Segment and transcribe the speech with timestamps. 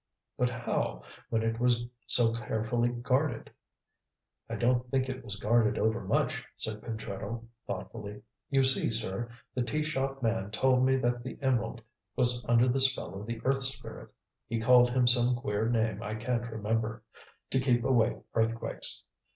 [0.35, 3.51] "But how, when it was so carefully guarded?"
[4.49, 8.23] "I don't think it was guarded over much," said Pentreddle thoughtfully.
[8.49, 11.83] "You see, sir, the tea shop man told me that the emerald
[12.15, 14.09] was under the spell of the Earth Spirit
[14.47, 17.03] he called him some queer name I can't remember
[17.51, 19.03] to keep away earthquakes.